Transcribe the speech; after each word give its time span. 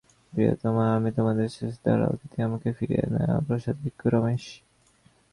প্রিয়তমে, 0.33 0.85
আমি 0.97 1.09
তোমার 1.11 1.35
হৃদয়ের 1.37 1.75
দ্বারে 1.83 2.05
অতিথি, 2.05 2.37
আমাকে 2.47 2.67
ফিরাইয়ো 2.77 3.07
না–প্রসাদভিক্ষু 3.13 4.07
রমেশ। 4.09 4.43